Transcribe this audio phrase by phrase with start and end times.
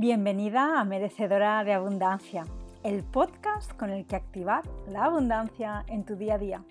[0.00, 2.46] Bienvenida a Merecedora de Abundancia,
[2.84, 6.64] el podcast con el que activar la abundancia en tu día a día.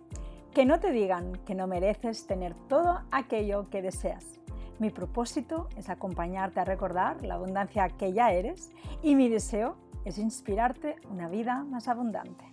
[0.52, 4.40] Que no te digan que no mereces tener todo aquello que deseas.
[4.80, 8.72] Mi propósito es acompañarte a recordar la abundancia que ya eres
[9.04, 9.76] y mi deseo
[10.06, 12.49] es inspirarte una vida más abundante.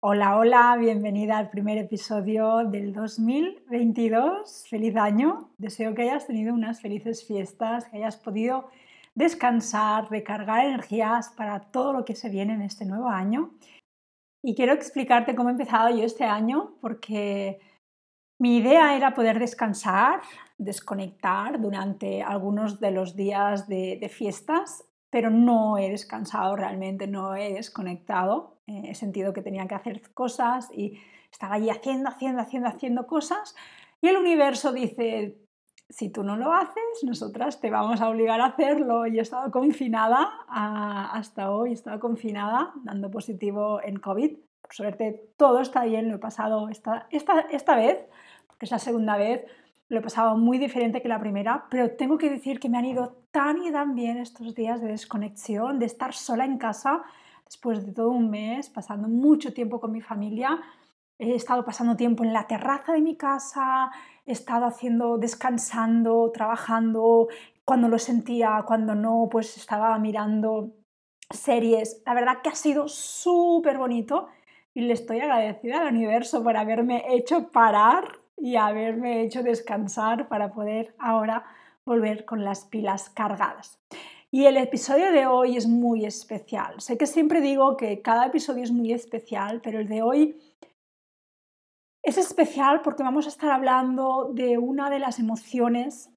[0.00, 4.68] Hola, hola, bienvenida al primer episodio del 2022.
[4.70, 5.50] Feliz año.
[5.58, 8.68] Deseo que hayas tenido unas felices fiestas, que hayas podido
[9.16, 13.50] descansar, recargar energías para todo lo que se viene en este nuevo año.
[14.40, 17.58] Y quiero explicarte cómo he empezado yo este año, porque
[18.40, 20.20] mi idea era poder descansar,
[20.58, 27.34] desconectar durante algunos de los días de, de fiestas pero no he descansado realmente, no
[27.34, 28.57] he desconectado.
[28.68, 31.00] Eh, he sentido que tenía que hacer cosas y
[31.32, 33.56] estaba allí haciendo, haciendo, haciendo, haciendo cosas.
[34.00, 35.38] Y el universo dice,
[35.88, 39.06] si tú no lo haces, nosotras te vamos a obligar a hacerlo.
[39.06, 44.36] Y he estado confinada hasta hoy, he estado confinada, dando positivo en COVID.
[44.60, 47.98] Por suerte, todo está bien, lo he pasado esta, esta, esta vez,
[48.46, 49.46] porque es la segunda vez
[49.88, 52.84] lo he pasado muy diferente que la primera, pero tengo que decir que me han
[52.84, 57.02] ido tan y tan bien estos días de desconexión, de estar sola en casa
[57.48, 60.60] después de todo un mes, pasando mucho tiempo con mi familia.
[61.18, 63.90] He estado pasando tiempo en la terraza de mi casa,
[64.26, 67.28] he estado haciendo, descansando, trabajando,
[67.64, 70.74] cuando lo sentía, cuando no, pues estaba mirando
[71.30, 72.02] series.
[72.04, 74.28] La verdad que ha sido súper bonito
[74.74, 80.52] y le estoy agradecida al universo por haberme hecho parar y haberme hecho descansar para
[80.52, 81.44] poder ahora
[81.86, 83.80] volver con las pilas cargadas.
[84.30, 86.80] Y el episodio de hoy es muy especial.
[86.80, 90.36] Sé que siempre digo que cada episodio es muy especial, pero el de hoy
[92.02, 96.10] es especial porque vamos a estar hablando de una de las emociones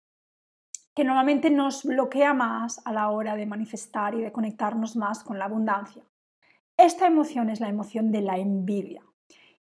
[0.93, 5.39] que normalmente nos bloquea más a la hora de manifestar y de conectarnos más con
[5.39, 6.03] la abundancia.
[6.77, 9.05] Esta emoción es la emoción de la envidia.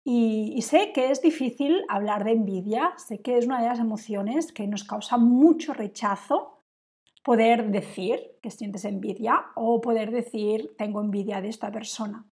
[0.05, 4.53] Y, sé que es difícil hablar de envidia, sé que es una de las emociones
[4.53, 6.58] que nos causa mucho rechazo
[7.29, 12.25] poder decir que sientes envidia o poder decir tengo envidia de esta persona.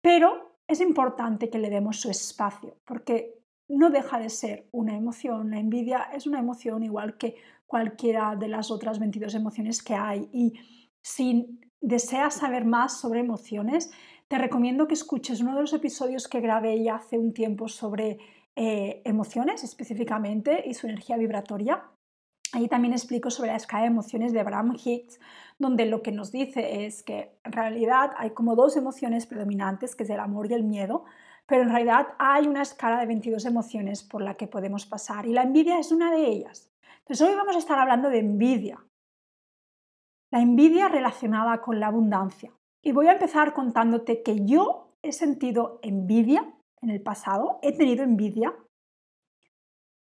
[0.00, 3.38] Pero es importante que le demos su espacio porque
[3.68, 5.52] no deja de ser una emoción.
[5.52, 7.36] La envidia es una emoción igual que
[7.68, 10.28] cualquiera de las otras 22 emociones que hay.
[10.32, 10.54] Y
[11.00, 13.92] si deseas saber más sobre emociones,
[14.26, 18.18] te recomiendo que escuches uno de los episodios que grabé ya hace un tiempo sobre
[18.56, 21.91] eh, emociones específicamente y su energía vibratoria.
[22.54, 25.18] Ahí también explico sobre la escala de emociones de Abraham Hicks,
[25.58, 30.02] donde lo que nos dice es que en realidad hay como dos emociones predominantes, que
[30.02, 31.04] es el amor y el miedo,
[31.46, 35.32] pero en realidad hay una escala de 22 emociones por la que podemos pasar y
[35.32, 36.70] la envidia es una de ellas.
[36.98, 38.84] Entonces hoy vamos a estar hablando de envidia.
[40.30, 42.52] La envidia relacionada con la abundancia.
[42.82, 48.02] Y voy a empezar contándote que yo he sentido envidia en el pasado, he tenido
[48.02, 48.54] envidia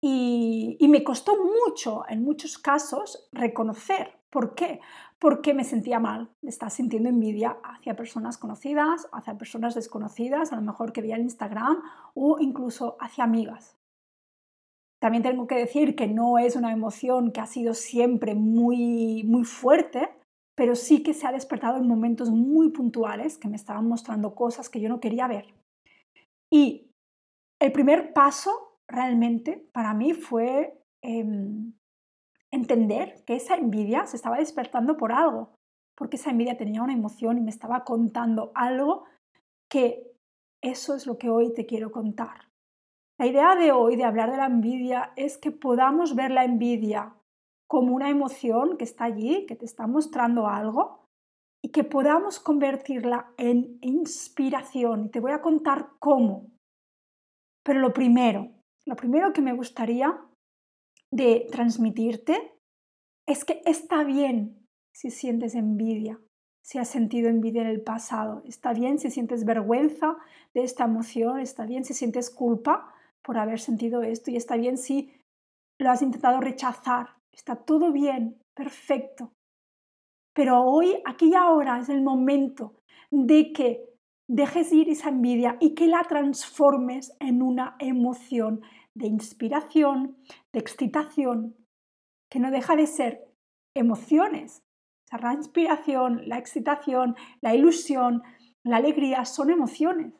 [0.01, 4.19] y, me costó mucho, en muchos casos, reconocer.
[4.31, 4.81] ¿Por qué?
[5.19, 10.63] Porque me sentía mal estar sintiendo envidia hacia personas conocidas, hacia personas desconocidas, a lo
[10.63, 11.83] mejor que veía en Instagram
[12.15, 13.77] o incluso hacia amigas.
[15.01, 19.45] También tengo que decir que no es una emoción que ha sido siempre muy, muy
[19.45, 20.09] fuerte,
[20.57, 24.69] pero sí que se ha despertado en momentos muy puntuales que me estaban mostrando cosas
[24.69, 25.55] que yo no quería ver.
[26.51, 26.91] Y
[27.61, 31.73] el primer paso realmente para mí fue em,
[32.51, 35.55] entender que esa envidia se estaba despertando por algo,
[35.97, 39.05] porque esa envidia tenía una emoción y me estaba contando algo
[39.69, 40.13] que
[40.63, 42.47] eso es lo que hoy te quiero contar.
[43.19, 47.15] La idea de hoy de hablar de la envidia es que podamos ver la envidia
[47.67, 51.07] como una emoción que está allí, que te está mostrando algo
[51.63, 55.07] y que podamos convertirla en inspiración.
[55.07, 56.47] Y te voy a contar cómo.
[57.65, 58.51] Pero lo primero,
[58.87, 60.19] lo primero que me gustaría
[61.13, 62.55] de transmitirte
[63.27, 66.21] es que está bien si sientes envidia,
[66.65, 70.17] si has sentido envidia en el pasado, está bien si sientes vergüenza
[70.55, 74.79] de esta emoción, está bien si sientes culpa por haber sentido esto y está bien
[74.79, 75.13] si
[75.79, 79.33] lo has intentado rechazar está todo bien, perfecto.
[80.35, 82.75] Pero hoy, aquí y ahora, es el momento
[83.11, 83.85] de que
[84.29, 88.63] dejes ir esa envidia y que la transformes en una emoción
[88.97, 90.17] de inspiración,
[90.53, 91.55] de excitación,
[92.31, 93.25] que no deja de ser
[93.77, 94.63] emociones.
[95.23, 98.23] la inspiración, la excitación, la ilusión,
[98.65, 100.13] la alegría son emociones.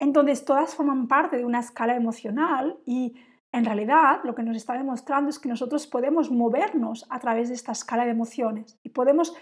[0.00, 3.14] Entonces, todas forman parte de una escala emocional y
[3.54, 7.54] En realidad, lo que nos está demostrando es que nosotros podemos movernos a través de
[7.54, 9.32] esta escala de emociones y podemos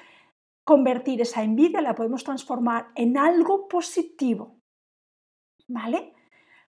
[0.66, 4.60] convertir esa envidia, la podemos transformar en algo positivo.
[5.66, 6.12] ¿Vale?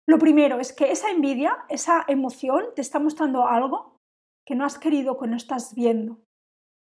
[0.07, 3.99] Lo primero es que esa envidia, esa emoción, te está mostrando algo
[4.47, 6.19] que no has querido, que no estás viendo.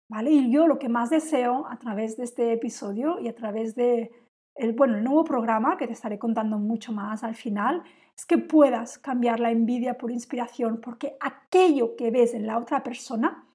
[0.10, 0.32] ¿Vale?
[0.32, 4.12] Y yo lo que más deseo a través de este episodio y a través de
[4.56, 7.84] el, bueno, el nuevo programa, que te estaré contando mucho más al final,
[8.16, 12.84] es que puedas cambiar la envidia por inspiración, porque aquello que ves en la otra
[12.84, 13.48] persona,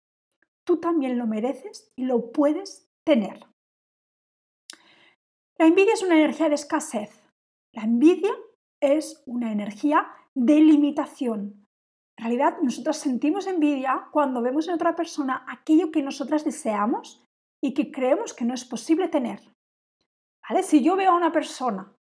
[0.65, 3.47] tú también lo mereces y lo puedes tener.
[5.57, 7.23] La envidia es una energía de escasez.
[7.73, 8.31] La envidia
[8.81, 11.67] es una energía de limitación.
[12.17, 17.25] En realidad, nosotros sentimos envidia cuando vemos en otra persona aquello que nosotras deseamos
[17.63, 19.41] y que creemos que no es posible tener.
[20.49, 20.63] ¿Vale?
[20.63, 21.95] Si yo veo a una persona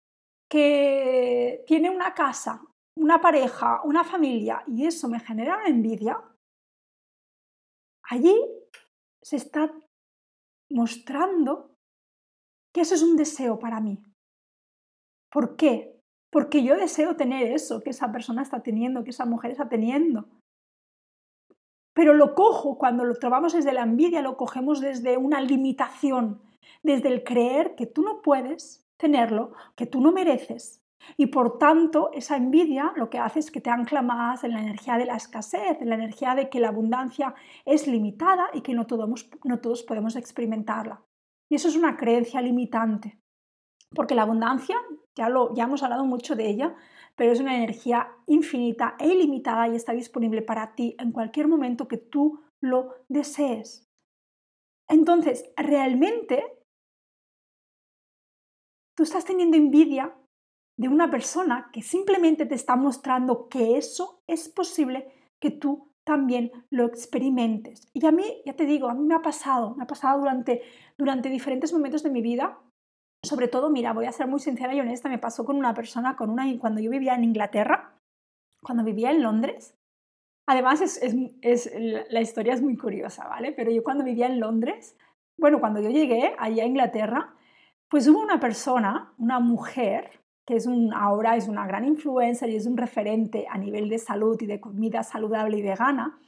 [0.50, 2.64] que tiene una casa,
[2.96, 6.20] una pareja, una familia y eso me genera envidia,
[8.04, 8.34] allí
[9.22, 9.72] se está
[10.70, 11.74] mostrando
[12.72, 14.02] que eso es un deseo para mí.
[15.30, 15.97] ¿Por qué?
[16.30, 20.28] Porque yo deseo tener eso que esa persona está teniendo, que esa mujer está teniendo.
[21.94, 26.40] Pero lo cojo, cuando lo trabamos desde la envidia, lo cogemos desde una limitación,
[26.82, 30.80] desde el creer que tú no puedes tenerlo, que tú no mereces.
[31.16, 34.60] Y por tanto, esa envidia lo que hace es que te ancla más en la
[34.60, 37.34] energía de la escasez, en la energía de que la abundancia
[37.64, 41.02] es limitada y que no todos, no todos podemos experimentarla.
[41.50, 43.18] Y eso es una creencia limitante,
[43.94, 44.76] porque la abundancia,
[45.18, 46.74] ya, lo, ya hemos hablado mucho de ella,
[47.16, 51.88] pero es una energía infinita e ilimitada y está disponible para ti en cualquier momento
[51.88, 53.84] que tú lo desees.
[54.88, 56.42] Entonces, realmente,
[58.96, 60.14] tú estás teniendo envidia
[60.78, 65.12] de una persona que simplemente te está mostrando que eso es posible
[65.42, 67.86] que tú también lo experimentes.
[67.92, 70.62] Y a mí, ya te digo, a mí me ha pasado, me ha pasado durante,
[70.96, 72.58] durante diferentes momentos de mi vida.
[73.22, 76.16] Sobre todo, mira, voy a ser muy sincera y honesta, me pasó con una persona,
[76.16, 77.98] con una, cuando yo vivía en Inglaterra,
[78.62, 79.74] cuando vivía en Londres.
[80.46, 81.00] Además, es,
[81.42, 81.70] es,
[82.10, 83.52] la historia es muy curiosa, ¿vale?
[83.52, 84.96] Pero yo cuando vivía en Londres,
[85.36, 87.34] bueno, cuando yo llegué allá a Inglaterra,
[87.88, 92.56] pues hubo una persona, una mujer, que es un, ahora es una gran influencer y
[92.56, 96.18] es un referente a nivel de salud y de comida saludable y vegana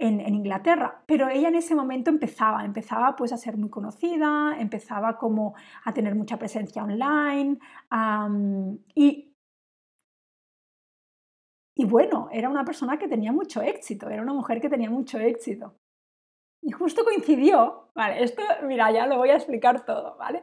[0.00, 1.02] en, Inglaterra.
[1.06, 5.54] Pero ella en ese momento empezaba, empezaba pues a ser muy conocida, empezaba como
[5.84, 7.58] a tener mucha presencia online
[8.94, 9.32] y,
[11.76, 15.18] y bueno, era una persona que tenía mucho éxito, era una mujer que tenía mucho
[15.18, 15.74] éxito.
[16.62, 20.42] Y justo coincidió, vale, esto, mira, ya lo voy a explicar todo, ¿vale?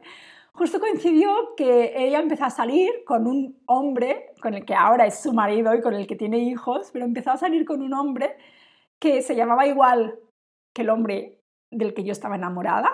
[0.58, 5.20] justo coincidió que ella empezó a salir con un hombre, con el que ahora es
[5.20, 8.36] su marido y con el que tiene hijos, pero empezó a salir con un hombre
[9.00, 10.18] que se llamaba igual
[10.74, 11.40] que el hombre
[11.70, 12.90] del que yo estaba enamorada,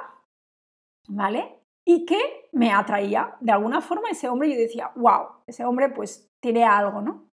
[1.09, 1.61] ¿vale?
[1.85, 3.37] Y que me atraía.
[3.41, 7.29] De alguna forma ese hombre yo decía, wow, ese hombre pues tiene algo, ¿no?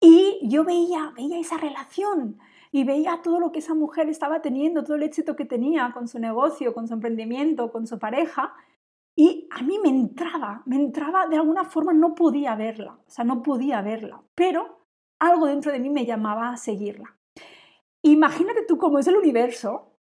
[0.00, 2.38] Y yo veía, veía esa relación
[2.72, 6.08] y veía todo lo que esa mujer estaba teniendo, todo el éxito que tenía con
[6.08, 8.54] su negocio, con su emprendimiento, con su pareja,
[9.16, 13.24] y a mí me entraba, me entraba de alguna forma, no podía verla, o sea,
[13.24, 14.86] no podía verla, pero
[15.18, 17.19] algo dentro de mí me llamaba a seguirla.
[18.02, 19.96] Imagínate tú cómo es el universo,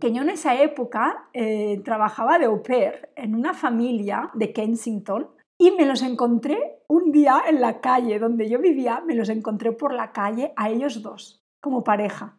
[0.00, 5.30] que yo en esa época eh, trabajaba de au pair en una familia de Kensington
[5.58, 9.72] y me los encontré un día en la calle donde yo vivía, me los encontré
[9.72, 12.38] por la calle a ellos dos, como pareja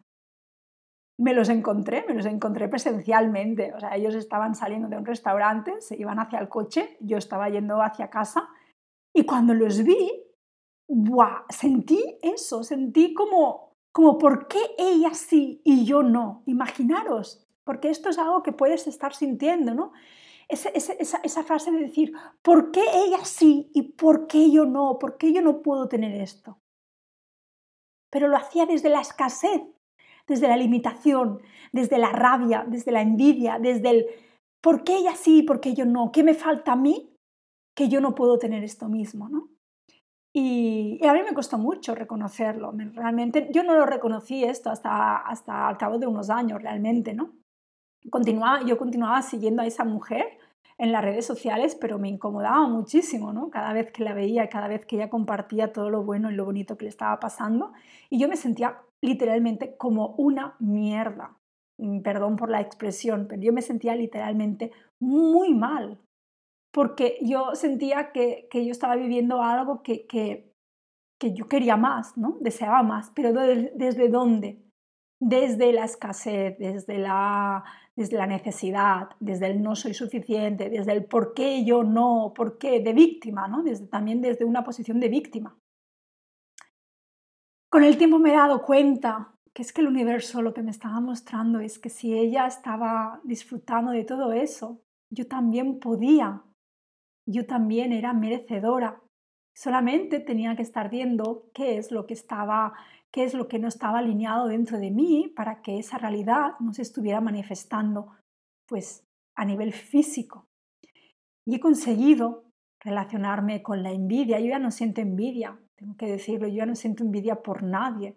[1.18, 3.74] me los encontré, me los encontré presencialmente.
[3.74, 7.48] O sea, ellos estaban saliendo de un restaurante, se iban hacia el coche, yo estaba
[7.50, 8.48] yendo hacia casa
[9.12, 10.24] y cuando los vi.
[11.50, 16.42] Sentí eso, sentí como, como, ¿por qué ella sí y yo no?
[16.46, 19.92] Imaginaros, porque esto es algo que puedes estar sintiendo, ¿no?
[20.48, 24.98] Esa, frase de decir, ¿por qué ella sí y por qué yo no?
[24.98, 26.58] ¿Por qué yo no puedo tener esto?
[28.10, 29.60] Pero lo hacía desde la escasez,
[30.26, 31.42] desde la limitación,
[31.72, 34.06] desde la rabia, desde la envidia, desde el
[34.62, 36.12] ¿por qué ella sí y por qué yo no?
[36.12, 37.14] ¿Qué me falta a mí
[37.74, 39.28] que yo no puedo tener esto mismo?
[39.28, 39.50] ¿no?
[40.32, 42.72] Y, a mí me costó mucho reconocerlo.
[42.94, 47.14] Realmente yo no lo reconocí esto hasta, hasta al cabo de unos años realmente.
[47.14, 47.32] ¿no?
[48.10, 50.38] Continuaba, yo continuaba siguiendo a esa mujer
[50.78, 53.50] en las redes sociales, pero me incomodaba muchísimo, ¿no?
[53.50, 56.44] Cada vez que la veía, cada vez que ella compartía todo lo bueno y lo
[56.44, 57.72] bonito que le estaba pasando,
[58.08, 61.36] y yo me sentía literalmente como una mierda.
[61.78, 64.70] Mm, perdón por la expresión, pero yo me sentía literalmente
[65.00, 65.98] muy mal,
[66.72, 70.54] porque yo sentía que, yo estaba viviendo algo que, que,
[71.18, 72.36] que yo quería más, ¿no?
[72.40, 74.64] Deseaba más, pero ¿desde dónde?
[75.20, 77.64] Desde la escasez, desde la,
[77.96, 82.58] desde la necesidad, desde el no soy suficiente, desde el por qué yo no, por
[82.58, 83.62] qué, de víctima, ¿no?
[83.62, 85.58] Desde, también desde una posición de víctima.
[87.70, 90.70] Con el tiempo me he dado cuenta que es que el universo lo que me
[90.70, 96.42] estaba mostrando es que si ella estaba disfrutando de todo eso, yo también podía,
[97.28, 99.00] yo también era merecedora.
[99.54, 102.72] Solamente tenía que estar viendo qué es lo que estaba,
[103.10, 106.72] qué es lo que no estaba alineado dentro de mí para que esa realidad no
[106.72, 108.12] se estuviera manifestando
[108.66, 109.04] pues
[109.36, 110.46] a nivel físico.
[111.46, 112.44] Y he conseguido
[112.80, 114.40] relacionarme con la envidia.
[114.40, 118.16] Yo ya no siento envidia, tengo que decirlo, yo ya no siento envidia por nadie.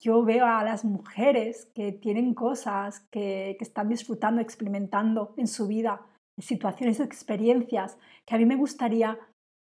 [0.00, 5.66] Yo veo a las mujeres que tienen cosas, que, que están disfrutando, experimentando en su
[5.66, 6.00] vida,
[6.38, 9.18] situaciones o experiencias que a mí me gustaría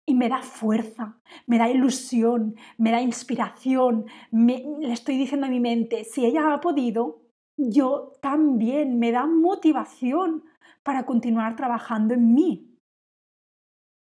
[0.07, 4.07] y me da fuerza, me da ilusión, me da inspiración.
[4.33, 7.23] le estoy diciendo a mi mente, si ella ha podido,
[7.57, 10.45] yo también me da motivación
[10.83, 12.77] para continuar trabajando en mí,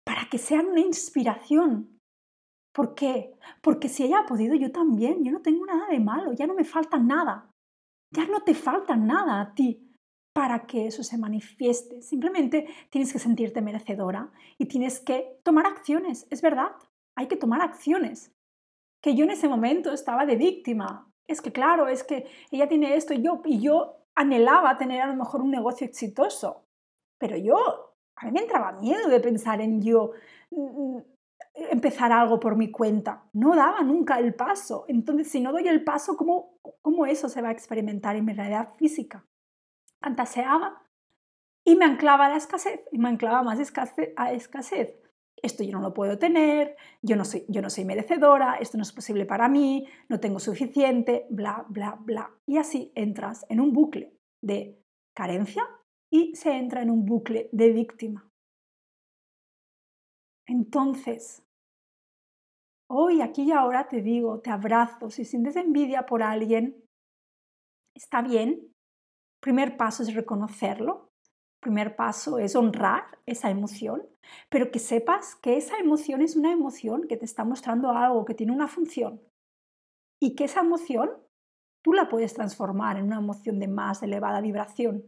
[0.04, 1.98] para que sean una inspiración.
[2.74, 3.34] ¿Por qué?
[3.60, 6.54] Porque si ella ha podido, yo también, yo no tengo nada de malo, ya no
[6.54, 7.50] me falta nada,
[8.10, 9.91] ya no te falta nada a ti
[10.32, 12.02] para que eso se manifieste.
[12.02, 16.72] Simplemente tienes que sentirte merecedora y tienes que tomar acciones, es verdad,
[17.14, 18.32] hay que tomar acciones.
[19.02, 21.10] Que yo en ese momento estaba de víctima.
[21.26, 25.06] Es que claro, es que ella tiene esto y yo, y yo anhelaba tener a
[25.06, 26.64] lo mejor un negocio exitoso.
[27.18, 27.56] Pero yo,
[28.16, 30.12] a mí me entraba miedo de pensar en yo
[30.50, 30.98] mm,
[31.54, 33.24] empezar algo por mi cuenta.
[33.32, 34.84] No daba nunca el paso.
[34.88, 38.32] Entonces, si no doy el paso, ¿cómo, cómo eso se va a experimentar en mi
[38.32, 39.24] realidad física?
[40.02, 40.82] Fantaseaba
[41.64, 44.98] y me anclaba a la escasez y me anclaba más escasez, a escasez.
[45.36, 48.82] Esto yo no lo puedo tener, yo no, soy, yo no soy merecedora, esto no
[48.82, 52.30] es posible para mí, no tengo suficiente, bla, bla, bla.
[52.46, 54.78] Y así entras en un bucle de
[55.14, 55.64] carencia
[56.10, 58.28] y se entra en un bucle de víctima.
[60.46, 61.44] Entonces,
[62.88, 66.84] hoy, aquí y ahora te digo, te abrazo, si sientes envidia por alguien,
[67.94, 68.71] está bien,
[69.42, 71.10] Primer paso es reconocerlo.
[71.60, 74.06] Primer paso es honrar esa emoción,
[74.48, 78.34] pero que sepas que esa emoción es una emoción que te está mostrando algo, que
[78.34, 79.20] tiene una función.
[80.20, 81.10] Y que esa emoción
[81.82, 85.04] tú la puedes transformar en una emoción de más elevada vibración.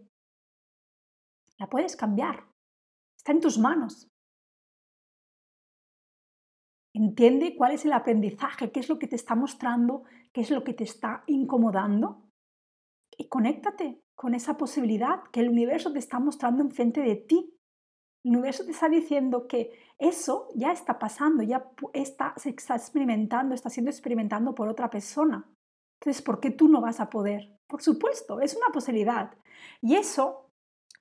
[1.57, 2.45] La puedes cambiar.
[3.17, 4.09] Está en tus manos.
[6.93, 10.64] Entiende cuál es el aprendizaje, qué es lo que te está mostrando, qué es lo
[10.64, 12.24] que te está incomodando
[13.18, 17.56] y conéctate con esa posibilidad que el universo te está mostrando enfrente de ti.
[18.25, 23.54] El universo te está diciendo que eso ya está pasando, ya está, se está experimentando,
[23.54, 25.47] está siendo experimentado por otra persona.
[26.00, 27.59] Entonces, ¿por qué tú no vas a poder?
[27.66, 29.35] Por supuesto, es una posibilidad.
[29.80, 30.50] Y eso,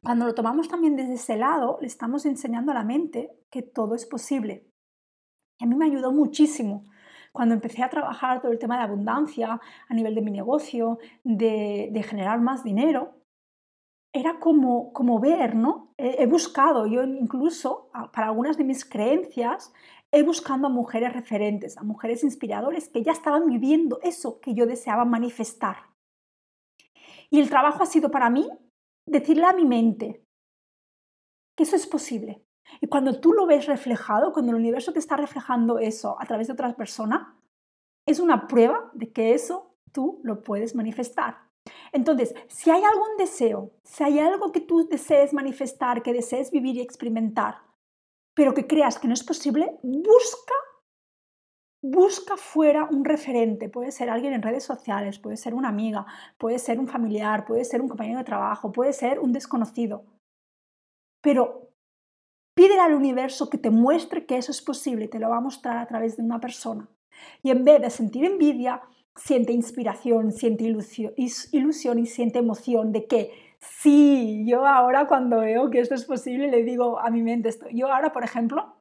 [0.02, 3.96] cuando lo tomamos también desde ese lado, le estamos enseñando a la mente que todo
[3.96, 4.70] es posible.
[5.60, 6.86] Y a mí me ayudó muchísimo
[7.34, 9.60] cuando empecé a trabajar todo el tema de abundancia
[9.90, 13.16] a nivel de mi negocio, de, generar más dinero,
[14.14, 15.94] era como, como ver, ¿no?
[15.98, 19.74] He, buscado, yo incluso para algunas de mis creencias,
[20.12, 24.68] he buscado a mujeres referentes, a mujeres inspiradoras que ya estaban viviendo eso que yo
[24.68, 25.78] deseaba manifestar.
[27.32, 28.48] Y el trabajo ha sido para mí
[29.08, 30.24] decirle a mi mente
[31.58, 32.46] que eso es posible,
[32.82, 36.48] y cuando tú lo ves reflejado, cuando el universo te está reflejando eso a través
[36.48, 37.28] de otras personas,
[38.06, 41.38] es una prueba de que eso tú lo puedes manifestar.
[41.92, 46.76] Entonces, si hay algún deseo, si hay algo que tú desees manifestar, que desees vivir
[46.76, 47.60] y experimentar,
[48.34, 50.54] pero que creas que no es posible, busca
[51.84, 53.70] busca fuera un referente.
[53.70, 56.06] Puede ser alguien en redes sociales, puede ser una amiga,
[56.38, 60.06] puede ser un familiar, puede ser un compañero de trabajo, puede ser un desconocido.
[61.22, 61.63] Pero
[62.64, 65.76] Pídele al universo que te muestre que eso es posible te lo va a mostrar
[65.80, 66.88] a través de una persona.
[67.42, 68.82] Y en vez de sentir envidia,
[69.18, 71.12] siente inspiración, siente ilusión,
[72.00, 76.64] y siente emoción de que sí, yo ahora cuando veo que esto es posible le
[76.64, 77.66] digo a mi mente esto.
[77.70, 78.78] Yo ahora, por ejemplo,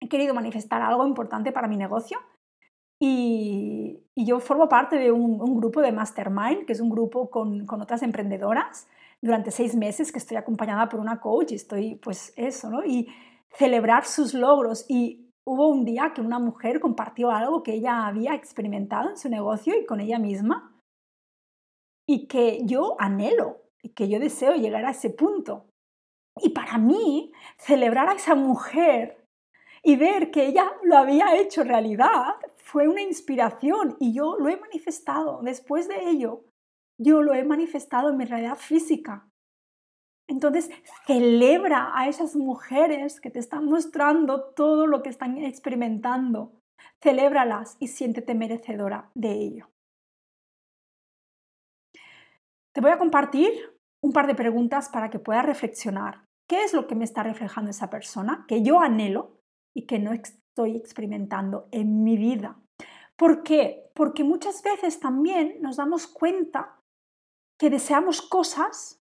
[0.00, 2.20] he querido manifestar algo importante para mi negocio
[3.00, 7.82] y, yo formo parte de un, grupo de Mastermind, que es un grupo con, con
[7.82, 8.86] otras emprendedoras
[9.22, 12.84] durante seis meses que estoy acompañada por una coach y estoy, pues eso, ¿no?
[12.84, 13.08] Y
[13.50, 14.84] celebrar sus logros.
[14.88, 19.28] Y hubo un día que una mujer compartió algo que ella había experimentado en su
[19.28, 20.72] negocio y con ella misma
[22.06, 25.66] y que yo anhelo y que yo deseo llegar a ese punto.
[26.36, 29.24] Y para mí, celebrar a esa mujer
[29.82, 34.56] y ver que ella lo había hecho realidad fue una inspiración y yo lo he
[34.56, 35.40] manifestado.
[35.42, 36.44] Después de ello,
[36.98, 39.28] yo lo he manifestado en mi realidad física.
[40.28, 40.70] Entonces,
[41.06, 46.52] celebra a esas mujeres que te están mostrando todo lo que están experimentando.
[47.00, 49.70] Celébralas y siéntete merecedora de ello.
[52.72, 53.52] Te voy a compartir
[54.02, 56.24] un par de preguntas para que puedas reflexionar.
[56.48, 59.40] ¿Qué es lo que me está reflejando esa persona que yo anhelo
[59.74, 62.58] y que no estoy experimentando en mi vida?
[63.16, 63.90] ¿Por qué?
[63.94, 66.76] Porque muchas veces también nos damos cuenta
[67.58, 69.02] que deseamos cosas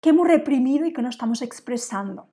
[0.00, 2.28] que hemos reprimido y que no estamos expresando.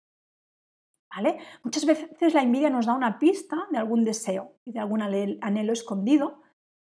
[1.15, 1.39] ¿Vale?
[1.63, 5.73] Muchas veces la envidia nos da una pista de algún deseo y de algún anhelo
[5.73, 6.41] escondido,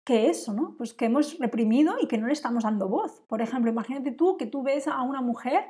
[0.04, 0.74] que eso, ¿no?
[0.76, 3.20] Pues que hemos reprimido y que no le estamos dando voz.
[3.28, 5.66] Por ejemplo, imagínate tú que tú ves a una mujer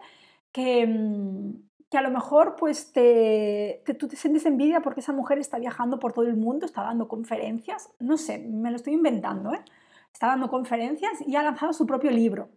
[0.52, 5.38] que, mm, que a lo mejor pues te, tú te sientes envidia porque esa mujer
[5.38, 9.52] está viajando por todo el mundo, está dando conferencias, no sé, me lo estoy inventando,
[9.52, 9.64] ¿eh?
[10.12, 12.50] Está dando conferencias y ha lanzado su propio libro.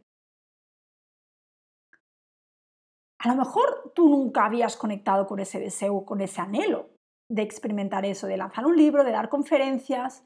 [3.24, 6.90] A lo mejor tú nunca habías conectado con ese deseo, con ese anhelo
[7.30, 10.26] de experimentar eso, de lanzar un libro, de dar conferencias.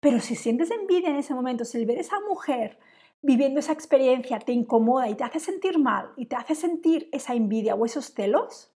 [0.00, 2.78] Pero si sientes envidia en ese momento, si el ver a esa mujer
[3.20, 7.34] viviendo esa experiencia te incomoda y te hace sentir mal y te hace sentir esa
[7.34, 8.72] envidia o esos celos,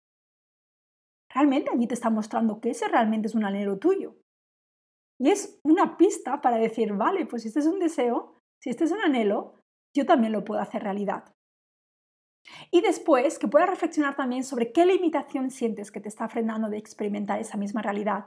[1.32, 4.16] realmente allí te está mostrando que ese realmente es un anhelo tuyo.
[5.20, 8.82] Y es una pista para decir, vale, pues si este es un deseo, si este
[8.82, 9.60] es un anhelo,
[9.94, 11.36] yo también lo puedo hacer realidad.
[12.70, 16.78] Y después que puedas reflexionar también sobre qué limitación sientes que te está frenando de
[16.78, 18.26] experimentar esa misma realidad.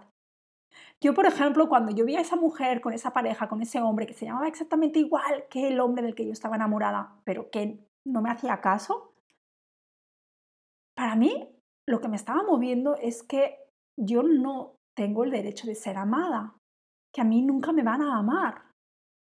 [1.01, 4.05] Yo, por ejemplo, cuando yo vi a esa mujer con esa pareja, con ese hombre
[4.05, 7.79] que se llamaba exactamente igual que el hombre del que yo estaba enamorada, pero que
[8.05, 9.13] no me hacía caso,
[10.95, 11.49] para mí
[11.87, 13.57] lo que me estaba moviendo es que
[13.97, 16.55] yo no tengo el derecho de ser amada,
[17.13, 18.70] que a mí nunca me van a amar,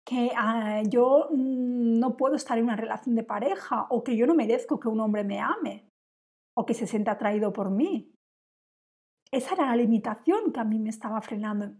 [0.05, 4.25] que ah, yo mm, no puedo estar en una relación de pareja o que yo
[4.25, 5.87] no merezco que un hombre me ame
[6.57, 8.13] o que se sienta atraído por mí.
[9.31, 11.73] Esa era la limitación que a mí me estaba frenando,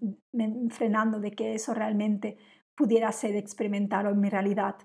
[0.70, 2.38] frenando de que eso realmente
[2.76, 4.78] pudiera ser experimentado en mi realidad.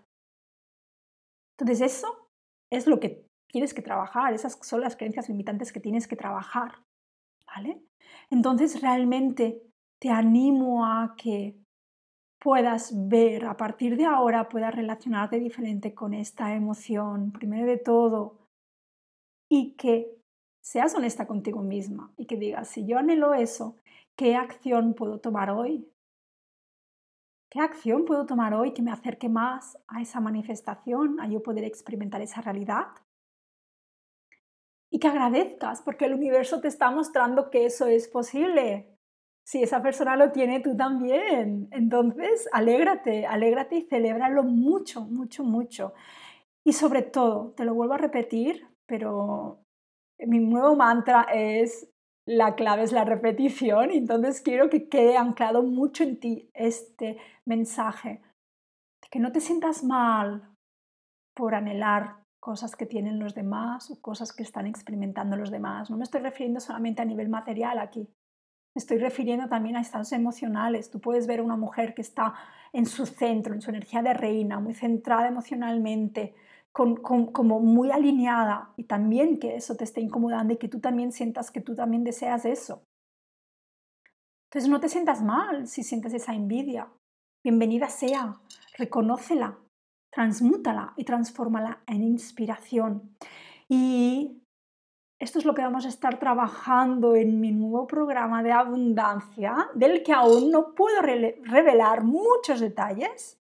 [1.57, 2.31] Entonces eso
[2.71, 6.83] es lo que tienes que trabajar, esas son las creencias limitantes que tienes que trabajar.
[7.47, 7.81] ¿Vale?
[8.31, 9.63] Entonces realmente
[10.01, 11.57] te animo a que
[12.47, 18.39] puedas ver a partir de ahora, puedas relacionarte diferente con esta emoción, primero de todo,
[19.51, 20.17] y que
[20.63, 23.75] seas honesta contigo misma y que digas, si yo anhelo eso,
[24.15, 25.91] ¿qué acción puedo tomar hoy?
[27.51, 31.65] ¿Qué acción puedo tomar hoy que me acerque más a esa manifestación, a yo poder
[31.65, 32.87] experimentar esa realidad?
[34.89, 38.96] Y que agradezcas porque el universo te está mostrando que eso es posible,
[39.47, 41.69] si esa persona lo tiene, tú también.
[41.71, 45.95] Entonces, alégrate, alégrate y celébralo mucho, mucho, mucho.
[46.65, 49.61] Y sobre todo, te lo vuelvo a repetir, pero
[50.19, 51.89] mi nuevo mantra es
[52.29, 58.21] la clave es la repetición, entonces quiero que quede anclado mucho en ti este mensaje,
[59.13, 60.43] que no te sientas mal
[61.37, 65.89] por anhelar cosas que tienen los demás o cosas que están experimentando los demás.
[65.89, 68.09] No me estoy refiriendo solamente a nivel material aquí,
[68.77, 70.91] me estoy refiriendo también a estados emocionales.
[70.91, 72.35] Tú puedes ver a una mujer que está
[72.75, 76.35] en su centro, en su energía de reina, muy centrada emocionalmente,
[76.73, 81.51] como muy alineada y también que eso te esté incomodando y que tú también sientas
[81.51, 82.83] que tú también deseas eso.
[84.51, 86.93] Entonces no te sientas mal si sientes esa envidia.
[87.43, 88.35] Bienvenida sea,
[88.77, 89.59] reconócela,
[90.13, 93.17] transmútala y transfórmala en inspiración.
[93.71, 94.43] Y
[95.19, 100.03] esto es lo que vamos a estar trabajando en mi nuevo programa de abundancia, del
[100.03, 103.41] que aún no puedo revelar muchos detalles,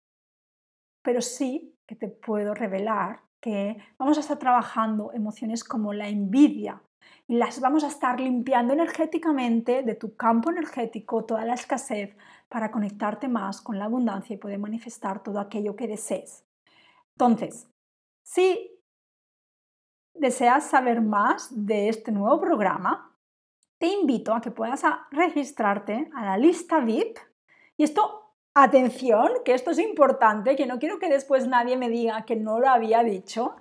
[1.03, 6.81] pero sí que te puedo revelar que vamos a estar trabajando emociones como la envidia
[7.27, 12.15] y las vamos a estar limpiando energéticamente de tu campo energético, toda la escasez,
[12.49, 16.45] para conectarte más con la abundancia y poder manifestar todo aquello que desees.
[17.15, 17.67] Entonces,
[18.23, 18.72] si
[20.13, 23.13] deseas saber más de este nuevo programa,
[23.77, 27.17] te invito a que puedas registrarte a la lista VIP.
[27.75, 32.23] Y esto, atención, que esto es importante, que no quiero que después nadie me diga
[32.25, 33.57] que no lo había dicho.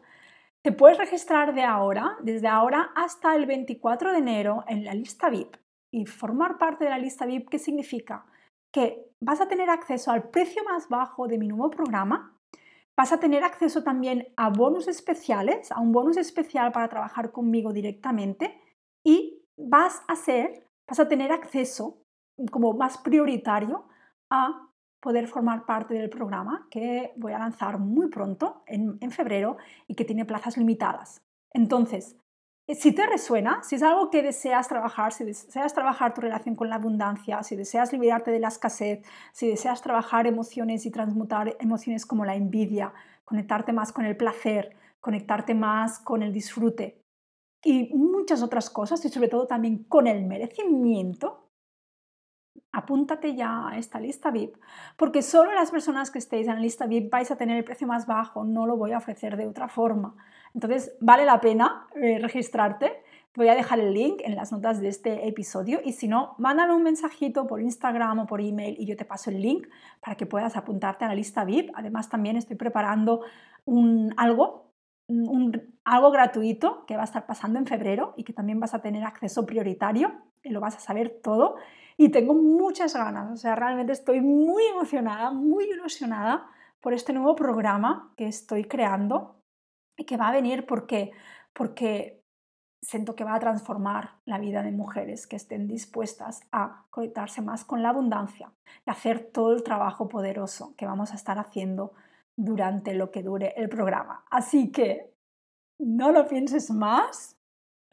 [0.62, 5.28] Te puedes registrar de ahora, desde ahora hasta el 24 de enero en la lista
[5.28, 5.56] VIP.
[5.90, 8.24] Y formar parte de la lista VIP, ¿qué significa?
[8.70, 12.31] Que vas a tener acceso al precio más bajo de mi nuevo programa,
[12.96, 17.72] Vas a tener acceso también a bonus especiales, a un bonus especial para trabajar conmigo
[17.72, 18.60] directamente
[19.02, 21.98] y vas a ser, vas a tener acceso
[22.50, 23.86] como más prioritario
[24.30, 24.68] a
[25.00, 29.56] poder formar parte del programa que voy a lanzar muy pronto, en, en febrero,
[29.88, 31.22] y que tiene plazas limitadas.
[31.52, 32.16] Entonces,
[32.68, 36.68] si te resuena, si es algo que deseas trabajar, si deseas trabajar tu relación con
[36.68, 42.06] la abundancia, si deseas liberarte de la escasez, si deseas trabajar emociones y transmutar emociones
[42.06, 42.92] como la envidia,
[43.24, 47.02] conectarte más con el placer, conectarte más con el disfrute
[47.64, 51.48] y muchas otras cosas y sobre todo también con el merecimiento,
[52.72, 54.56] apúntate ya a esta lista VIP,
[54.96, 57.86] porque solo las personas que estéis en la lista VIP vais a tener el precio
[57.86, 60.16] más bajo, no lo voy a ofrecer de otra forma.
[60.54, 63.02] Entonces, vale la pena eh, registrarte.
[63.34, 66.74] Voy a dejar el link en las notas de este episodio y si no, mándame
[66.74, 69.66] un mensajito por Instagram o por email y yo te paso el link
[70.00, 71.70] para que puedas apuntarte a la lista VIP.
[71.74, 73.22] Además, también estoy preparando
[74.18, 74.74] algo,
[75.84, 79.02] algo gratuito que va a estar pasando en febrero y que también vas a tener
[79.04, 80.12] acceso prioritario
[80.42, 81.56] y lo vas a saber todo.
[81.96, 86.46] Y tengo muchas ganas, o sea, realmente estoy muy emocionada, muy ilusionada
[86.80, 89.41] por este nuevo programa que estoy creando
[89.96, 91.12] que va a venir porque,
[91.52, 92.22] porque
[92.82, 97.64] siento que va a transformar la vida de mujeres que estén dispuestas a conectarse más
[97.64, 98.52] con la abundancia
[98.84, 101.92] y hacer todo el trabajo poderoso que vamos a estar haciendo
[102.36, 104.24] durante lo que dure el programa.
[104.30, 105.12] Así que
[105.78, 107.36] no lo pienses más,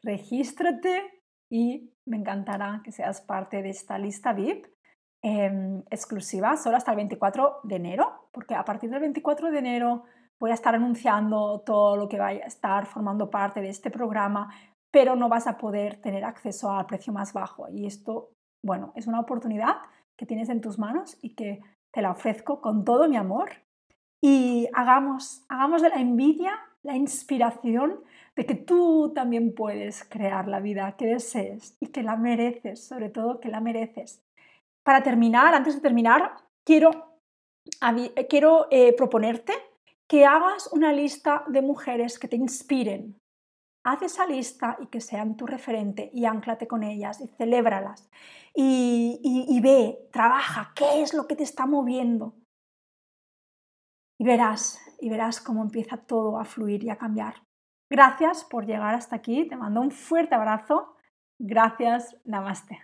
[0.02, 4.66] regístrate y me encantará que seas parte de esta lista VIP
[5.22, 10.04] em, exclusiva solo hasta el 24 de enero, porque a partir del 24 de enero
[10.40, 14.52] voy a estar anunciando todo lo que vaya a estar formando parte de este programa,
[14.90, 17.68] pero no vas a poder tener acceso al precio más bajo.
[17.68, 18.30] Y esto,
[18.64, 19.76] bueno, es una oportunidad
[20.16, 21.60] que tienes en tus manos y que
[21.92, 23.50] te la ofrezco con todo mi amor.
[24.22, 28.00] Y hagamos, hagamos de la envidia la inspiración
[28.34, 33.10] de que tú también puedes crear la vida que desees y que la mereces, sobre
[33.10, 34.22] todo que la mereces.
[34.82, 37.18] Para terminar, antes de terminar, quiero,
[38.28, 39.52] quiero eh, proponerte
[40.10, 43.16] que hagas una lista de mujeres que te inspiren.
[43.84, 48.10] Haz esa lista y que sean tu referente y anclate con ellas y celébralas.
[48.52, 52.34] Y, y ve, trabaja, qué es lo que te está moviendo.
[54.18, 57.44] Y verás, y verás cómo empieza todo a fluir y a cambiar.
[57.88, 60.96] Gracias por llegar hasta aquí, te mando un fuerte abrazo.
[61.38, 62.80] Gracias, namaste.